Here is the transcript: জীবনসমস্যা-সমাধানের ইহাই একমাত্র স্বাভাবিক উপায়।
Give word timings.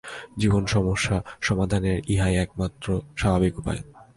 জীবনসমস্যা-সমাধানের 0.37 1.97
ইহাই 2.07 2.35
একমাত্র 2.35 2.87
স্বাভাবিক 3.17 3.53
উপায়। 3.59 3.81